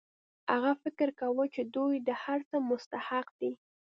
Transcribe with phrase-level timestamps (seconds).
[0.51, 3.51] هغه فکر کاوه چې دوی د هر څه مستحق دي